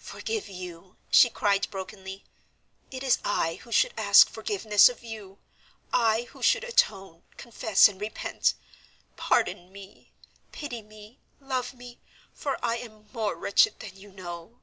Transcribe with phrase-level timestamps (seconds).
[0.00, 2.24] "Forgive you!" she cried, brokenly.
[2.90, 5.38] "It is I who should ask forgiveness of you
[5.92, 8.54] I who should atone, confess, and repent.
[9.14, 10.10] Pardon me,
[10.50, 12.00] pity me, love me,
[12.34, 14.58] for I am more wretched than you know."